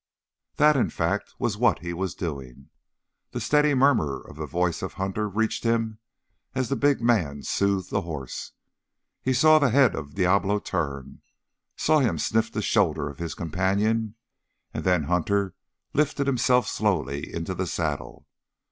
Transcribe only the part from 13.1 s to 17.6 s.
of his companion, and then Hunter lifted himself slowly into